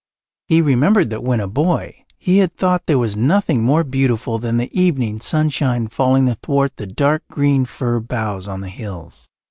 He 0.47 0.63
remembered 0.63 1.11
that 1.11 1.23
when 1.23 1.39
a 1.39 1.47
boy 1.47 2.05
he 2.17 2.39
had 2.39 2.57
thought 2.57 2.87
there 2.87 2.97
was 2.97 3.15
nothing 3.15 3.61
more 3.61 3.83
beautiful 3.83 4.39
than 4.39 4.57
the 4.57 4.71
evening 4.75 5.19
sunshine 5.19 5.87
falling 5.89 6.27
athwart 6.27 6.77
the 6.77 6.87
dark 6.87 7.21
green 7.29 7.65
fir 7.65 7.99
boughs 7.99 8.47
on 8.47 8.61
the 8.61 8.69
hills. 8.69 9.29